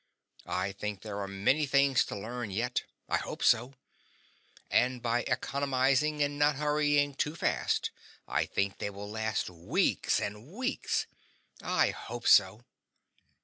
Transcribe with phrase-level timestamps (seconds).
[0.47, 3.75] I think there are many things to learn yet I hope so;
[4.71, 7.91] and by economizing and not hurrying too fast
[8.27, 11.05] I think they will last weeks and weeks.
[11.61, 12.61] I hope so.